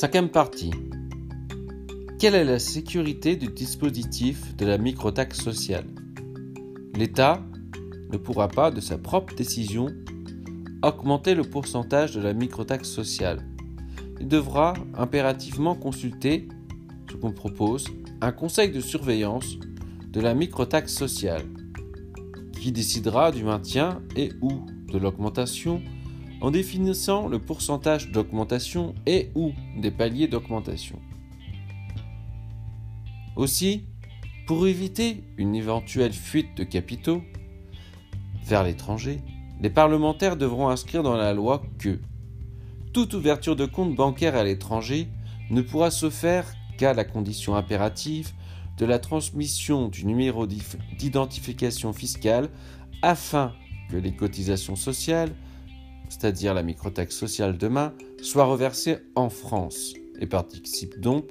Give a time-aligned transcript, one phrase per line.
[0.00, 0.70] Cinquième partie.
[2.18, 5.84] Quelle est la sécurité du dispositif de la microtaxe sociale?
[6.94, 7.44] L'État
[8.10, 9.88] ne pourra pas, de sa propre décision,
[10.82, 13.46] augmenter le pourcentage de la microtaxe sociale.
[14.18, 16.48] Il devra impérativement consulter,
[17.10, 17.84] ce qu'on propose,
[18.22, 19.58] un conseil de surveillance
[20.08, 21.44] de la microtaxe sociale,
[22.58, 25.82] qui décidera du maintien et ou de l'augmentation
[26.40, 30.98] en définissant le pourcentage d'augmentation et ou des paliers d'augmentation.
[33.36, 33.84] Aussi,
[34.46, 37.22] pour éviter une éventuelle fuite de capitaux
[38.44, 39.20] vers l'étranger,
[39.60, 42.00] les parlementaires devront inscrire dans la loi que
[42.92, 45.08] toute ouverture de compte bancaire à l'étranger
[45.50, 46.46] ne pourra se faire
[46.78, 48.32] qu'à la condition impérative
[48.78, 52.48] de la transmission du numéro d'identification fiscale
[53.02, 53.52] afin
[53.90, 55.34] que les cotisations sociales,
[56.10, 61.30] c'est-à-dire la microtaxe sociale demain, soient reversées en France et participent donc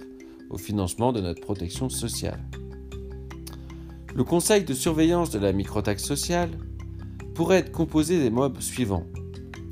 [0.50, 2.44] au financement de notre protection sociale.
[4.16, 6.50] Le conseil de surveillance de la microtaxe sociale
[7.36, 9.06] pourrait être composé des mobs suivants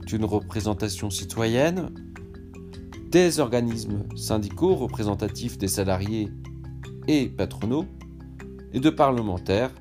[0.06, 1.90] d'une représentation citoyenne,
[3.10, 6.30] des organismes syndicaux représentatifs des salariés
[7.08, 7.86] et patronaux,
[8.74, 9.72] et de parlementaires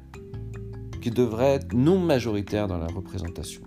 [1.03, 3.62] qui devraient être non majoritaires dans la représentation.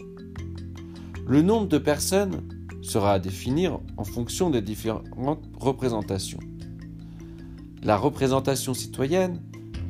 [1.29, 2.41] Le nombre de personnes
[2.81, 6.39] sera à définir en fonction des différentes représentations.
[7.83, 9.39] La représentation citoyenne,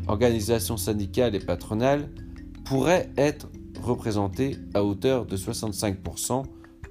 [0.10, 2.10] organisation syndicale et patronale
[2.66, 3.48] pourrait être
[3.82, 6.44] représentée à hauteur de 65%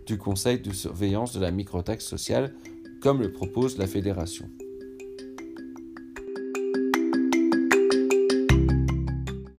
[0.06, 2.55] du conseil de surveillance de la microtaxe sociale,
[3.02, 4.48] comme le propose la fédération.